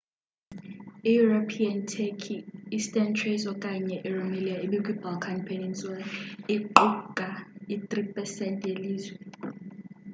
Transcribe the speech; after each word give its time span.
i-european 1.09 1.75
turkey 1.91 2.39
eastern 2.75 3.09
thrace 3.17 3.45
okanye 3.55 3.95
i-rumelia 4.07 4.55
ekwi 4.65 4.93
balkan 5.03 5.37
peninsula 5.49 6.03
iqukai 6.55 7.75
3% 7.95 8.59
yelizwe 8.69 9.17